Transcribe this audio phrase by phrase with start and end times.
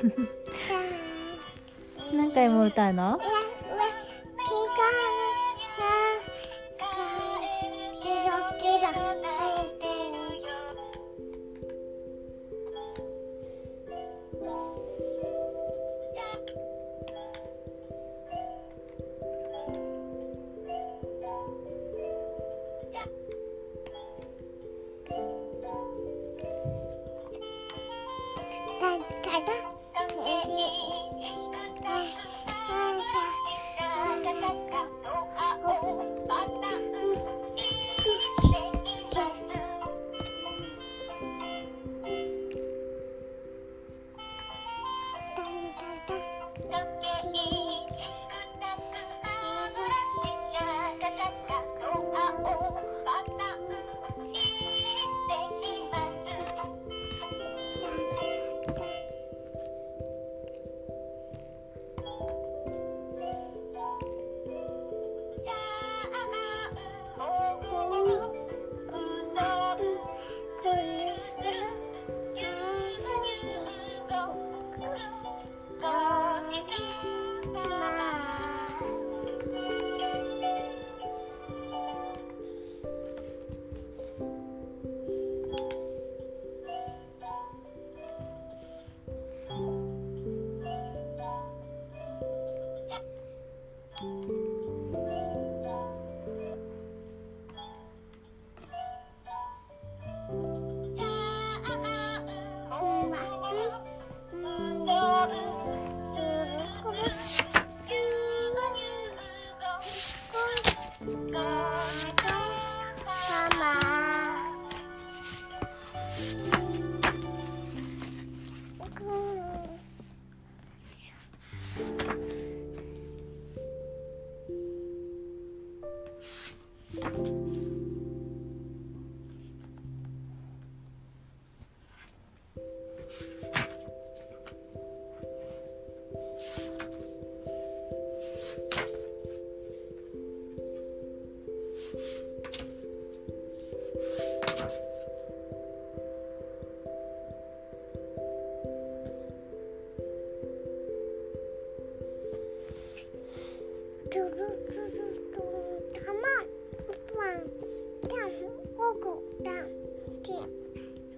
[2.12, 3.20] 何回も歌うの？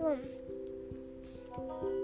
[0.03, 2.02] ゆ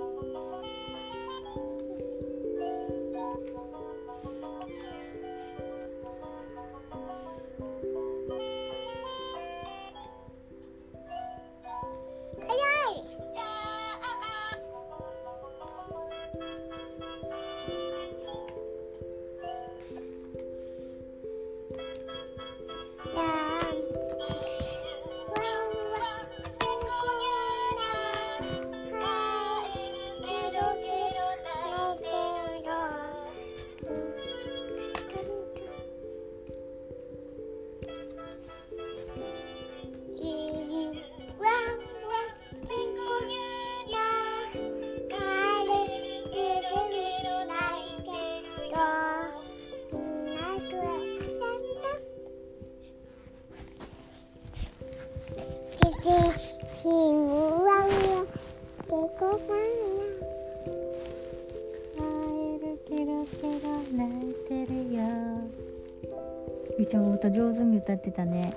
[66.78, 68.40] うちゃんも歌上手に歌ってたね。
[68.40, 68.50] ね。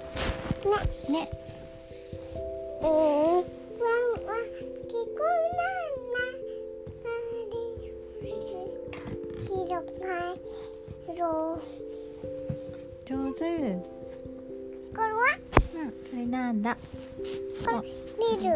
[1.10, 1.30] ね
[2.82, 3.44] えー、ワンワン
[4.88, 5.82] 聞こえない。
[5.82, 6.32] な
[9.50, 10.36] 広が
[11.18, 11.60] ろ
[13.06, 13.46] 上手。
[13.46, 13.84] うん
[14.94, 15.20] これは
[16.10, 16.78] それなんだ。
[17.66, 17.90] これ
[18.38, 18.50] 見る。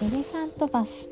[0.00, 1.06] レファントバス。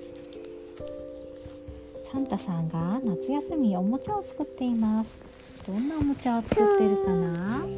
[2.10, 5.31] サンタさんが夏休みおもちゃを作っています
[5.66, 7.60] どんなおもちゃを作ってるかな？
[7.60, 7.68] どん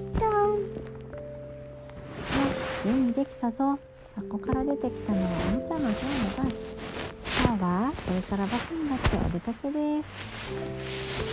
[2.83, 3.79] ついにできたぞ。
[4.17, 6.55] 箱から出てきたのはおもちゃのゾウのバス
[7.47, 10.09] 今日はこれからバスに乗ってお出かけです。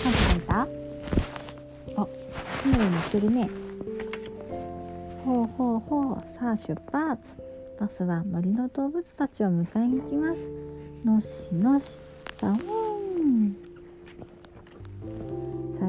[0.04, 0.12] カン
[0.42, 0.68] タカン
[1.96, 2.08] タあ
[2.64, 3.50] 船に乗ってるね。
[5.24, 6.16] ほうほうほう。
[6.38, 7.22] さあ出発。
[7.80, 10.38] バスは森の動物たちを迎えに行きます。
[11.06, 11.86] のしのし。
[12.38, 12.91] ザオ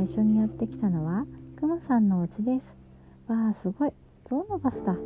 [0.03, 1.25] 最初にやってきたのは
[1.57, 2.75] クマさんのお家です。
[3.29, 3.93] わあすごい。
[4.29, 4.97] 象のバスだ。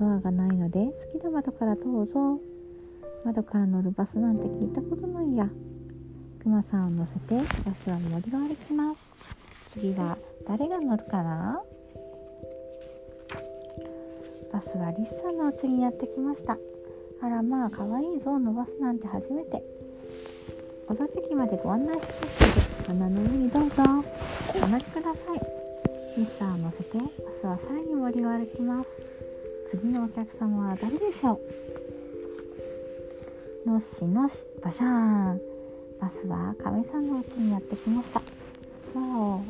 [0.00, 0.80] ドアがないので
[1.14, 2.40] 好きな窓からどうぞ。
[3.24, 5.48] 窓から乗るバスなんて聞いたことないや。
[6.42, 9.00] クマさんを乗せてバスは森を歩きます。
[9.70, 10.18] 次は
[10.48, 11.62] 誰が乗るかな。
[14.52, 16.58] バスはリスさんの家にやってきました。
[17.22, 19.62] あらまあ可愛い象のバスなんて初めて。
[20.88, 22.06] お座席までご案内しま
[22.40, 22.45] す
[22.86, 23.82] 鼻の上にどうぞ。
[23.82, 25.40] お乗りください。
[26.16, 27.04] リスさんを乗せてバ
[27.40, 28.88] スはさらに森を歩きます。
[29.70, 31.40] 次のお客様は誰でしょ
[33.66, 33.68] う。
[33.68, 34.88] のしのしバシャー
[35.34, 35.40] ン。
[36.00, 38.20] バスは亀さんの家にやってきました。
[38.20, 38.24] わ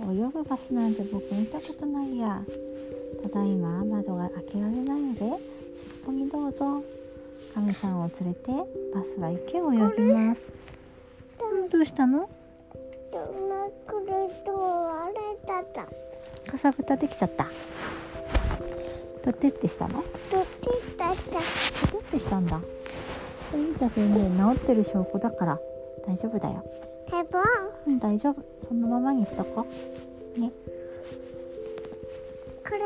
[0.08, 2.40] お泳ぐバスなんて僕見たことないや。
[3.22, 6.82] ただいま窓が開けられないので尻尾にどうぞ。
[7.54, 8.50] 亀さんを連れて
[8.94, 10.50] バスは池を泳ぎます。
[11.42, 12.30] うんどうしたの？
[13.86, 14.06] くる
[14.44, 14.52] と
[14.92, 15.14] あれ
[15.46, 16.50] だった。
[16.50, 17.46] かさぶたできちゃった。
[19.24, 19.94] 取ってってしたの？
[19.94, 21.22] どっちだった
[21.90, 22.60] 取ってしたんだ？
[23.54, 25.58] いいじゃんね治ってる証拠だから
[26.06, 26.64] 大丈夫だよ。
[27.10, 27.38] ペボ
[27.86, 28.42] うん大丈夫。
[28.68, 29.66] そのままにしとこ
[30.36, 30.52] ね。
[32.64, 32.78] これ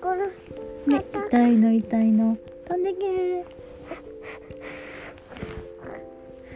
[0.00, 0.26] これ
[0.98, 2.36] ね痛いの痛いの。
[2.68, 3.44] 飛んでけ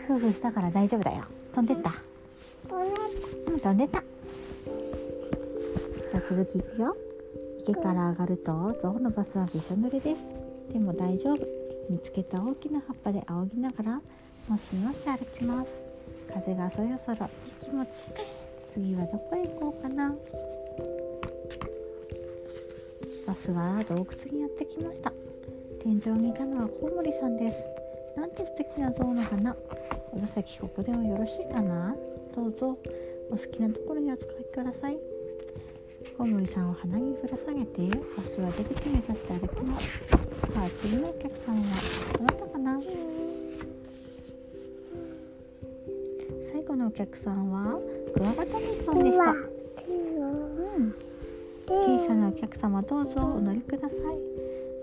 [0.06, 1.24] ふふ したから大丈夫だよ。
[1.54, 1.94] 飛んでった
[2.76, 2.88] これ
[3.54, 4.02] うん飛んでた
[6.10, 6.94] じゃあ続きいくよ
[7.60, 10.20] 池から上がると象のバスはびしょ濡れです
[10.74, 11.46] でも大丈夫
[11.88, 14.00] 見つけた大きな葉っぱで仰ぎながら
[14.50, 15.80] のしのし歩きます
[16.34, 17.90] 風がそよそろいい気持ち
[18.74, 20.14] 次はどこへ行こうかな
[23.26, 25.10] バスは洞窟にやってきました
[25.82, 27.64] 天井にいたのはコウモリさんです
[28.20, 29.56] なんて素敵な象の花
[30.12, 31.96] お座席ここでもよろしいかな
[32.36, 32.78] どうぞ
[33.30, 34.98] お好きなところにお使いください。
[36.16, 40.14] コウモリさんを鼻にぶら下げてバスは出口目指して歩きますさ
[40.56, 41.62] あ次のお客さんは
[42.16, 42.80] どなたかな？
[46.52, 47.80] 最後のお客さんは
[48.14, 49.24] クワガタムシさんでした。
[49.24, 49.34] う
[50.78, 50.94] ん。
[51.66, 53.98] 小さなお客様どうぞお乗りください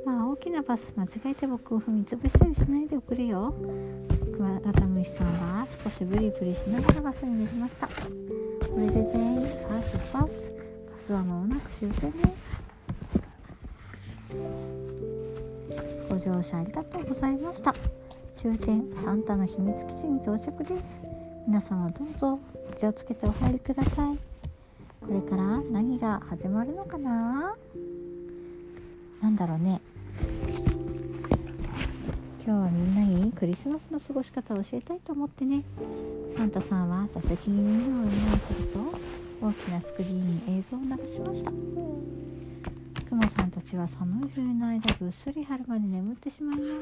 [0.06, 3.54] まあ大きなバス間違えて僕を踏み潰したりしないでおくれよ。
[4.36, 7.88] クワガタムシさんは少しブリブリしながらバスに乗りました。
[7.88, 7.94] こ
[8.78, 10.28] れで全員さあ出発バ
[11.08, 12.64] スは間もなく終点です。
[16.10, 17.74] ご乗車ありがとうございました。
[18.42, 20.98] 終点サンタの秘密基地に到着です。
[21.48, 22.40] 皆様どうぞ
[22.72, 24.18] お気をつけてお入りください。
[25.02, 27.56] これから何が始まるのかな？
[29.22, 29.82] なんだろうね。
[32.46, 35.64] 今日はみんなにクリスマスの過ごし方を教えたいと思ってね。
[36.36, 38.80] サンタさんは座席にみんなを移動すると
[39.48, 41.52] 大きなスクリーンに映像を流しました。
[43.08, 46.82] クマさんたちは寒い冬の間ぐっすり春まで眠ってしまいま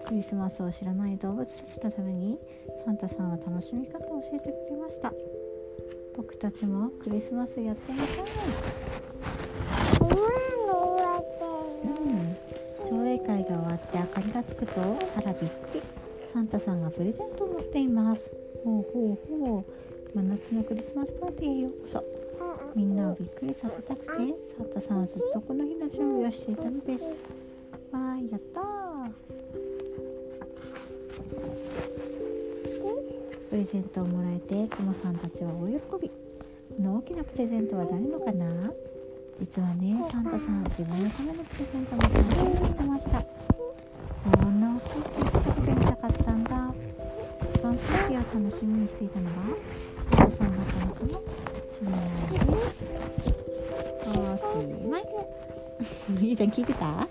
[0.00, 0.06] す。
[0.08, 2.38] クリスマスを知らない動物たちのために
[2.86, 5.12] サンタさんは楽しみ方を教えてくれました。
[6.16, 9.05] 僕たちもクリスマスやってみたい
[14.36, 14.82] がつくと
[15.16, 15.82] あらびっくり
[16.30, 18.20] サンタさんがプレゼントを持っています。
[18.62, 19.64] ほうほうほ
[20.14, 20.18] う。
[20.18, 21.72] 真夏のクリスマスパーティーへよう。
[21.72, 22.04] こそ
[22.74, 24.08] みんなをびっくりさせたくて
[24.58, 27.04] サンタさんはずっとこの日の準備をしていたのです。
[27.04, 28.64] わーいやったー。
[33.48, 36.10] プレゼントをもらえてクマさんたちは大喜び。
[36.10, 36.14] こ
[36.82, 38.70] の大きなプレゼントは誰のかな？
[39.40, 43.35] 実はねサンタさん自分のためのプレゼントも考えてしてました。
[48.36, 49.32] 楽しみにしていたのは
[50.12, 51.22] お子さんだったのかもし
[51.80, 52.00] れない
[52.30, 52.84] です
[54.04, 55.04] おしまい
[56.20, 57.08] ゆりちゃん聞いてた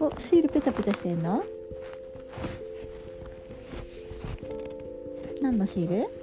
[0.00, 1.44] おシールペタペタしてんの？
[5.42, 6.19] 何のシール？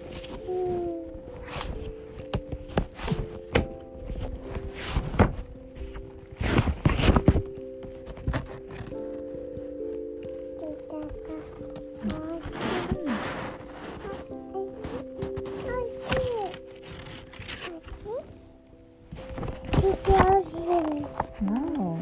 [21.41, 21.99] No.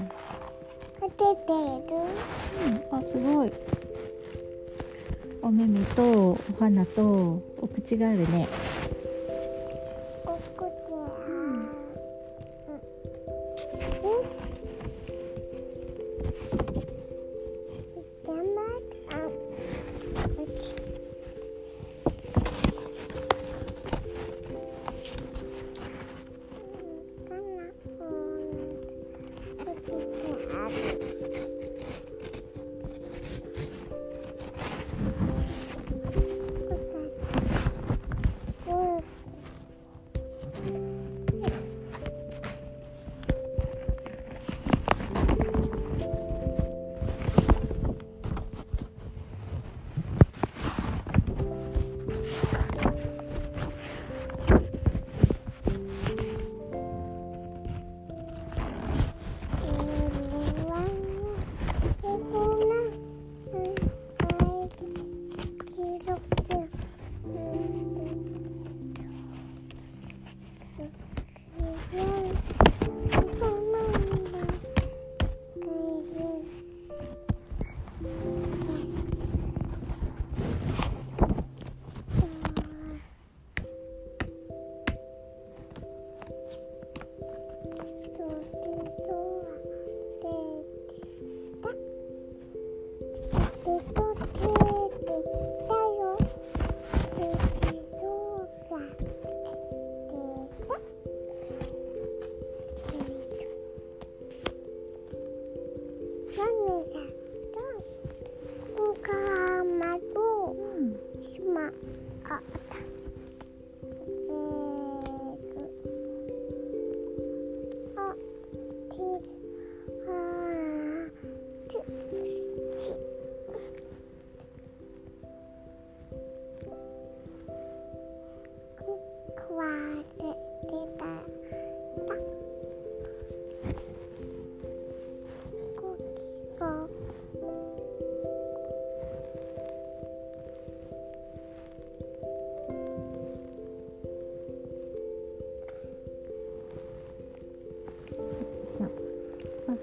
[1.01, 2.06] 出てる。
[2.65, 3.51] うん、あ、すごい。
[5.42, 8.48] お目目とお花とお口があるね。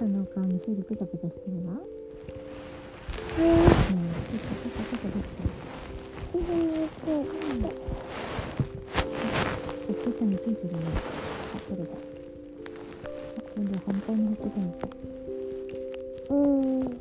[0.03, 1.75] たの顔にシールペタペタしてるわ。
[3.39, 3.47] うん。
[3.47, 3.63] うん。
[3.63, 5.47] ペタペタペタできた
[6.33, 7.23] いい
[7.61, 7.71] ね
[9.87, 10.79] ほっぺたについてるね
[11.55, 11.95] あ取れた
[13.55, 14.63] 今度は反対のほっぺたに
[16.31, 16.37] うん。
[16.41, 16.83] うん。
[16.83, 16.99] うん。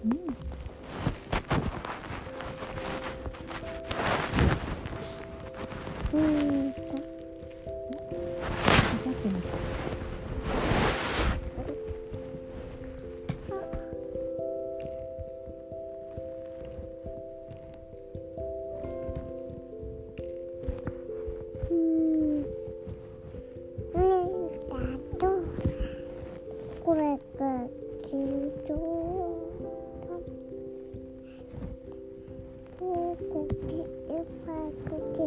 [34.21, 34.55] き、いっぱい
[34.87, 35.21] こ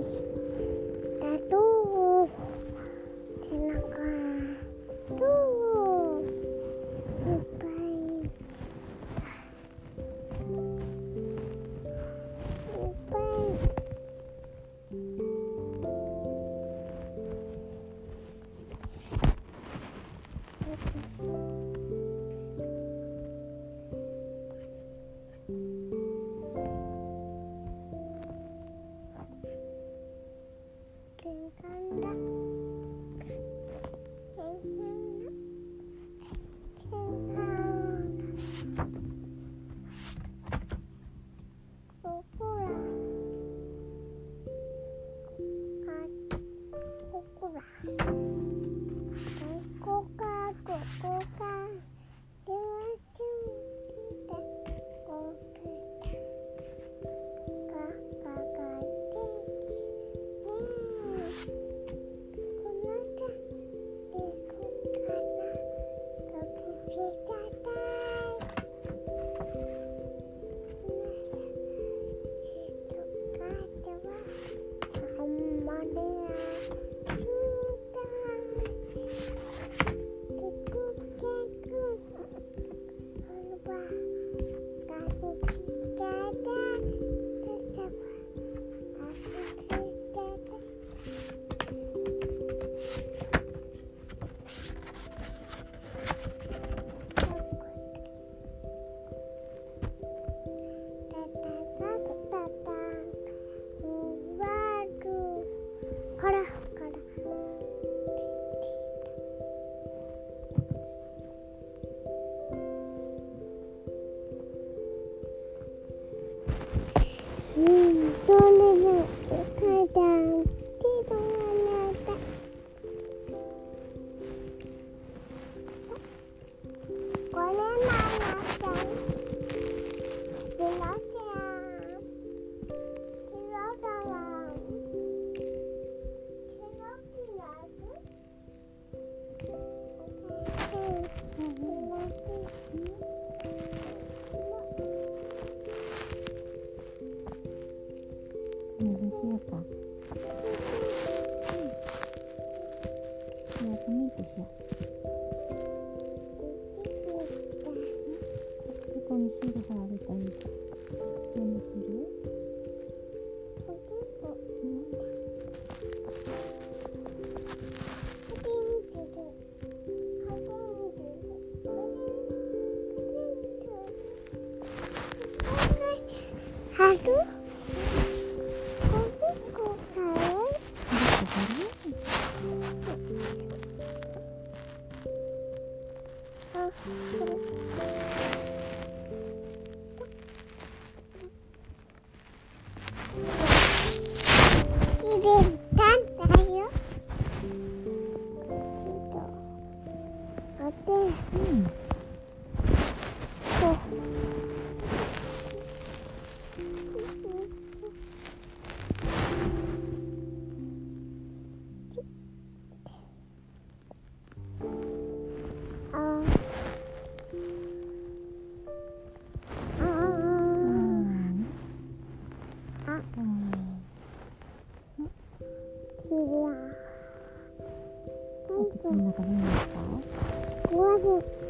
[229.35, 229.79] 口の中見ますか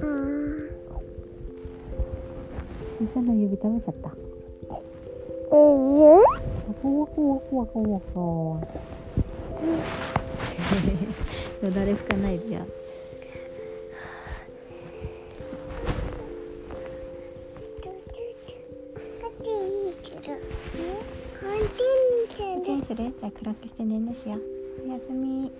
[0.01, 0.15] ？Ah.
[3.01, 4.09] 医者の指食べちゃった。
[5.53, 5.55] Eh.
[6.67, 8.15] ワクワクワクワクワク。
[11.67, 12.65] よだれ拭かないでや。
[22.85, 24.05] するじゃあ暗くして寝ん。
[24.05, 24.37] なしよ。
[24.85, 25.51] おやすみ。